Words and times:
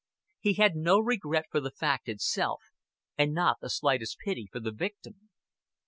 He 0.39 0.53
had 0.55 0.73
no 0.75 0.99
regret 0.99 1.45
for 1.51 1.59
the 1.59 1.69
fact 1.69 2.09
itself, 2.09 2.63
and 3.19 3.35
not 3.35 3.57
the 3.61 3.69
slightest 3.69 4.17
pity 4.17 4.49
for 4.51 4.59
the 4.59 4.71
victim. 4.71 5.29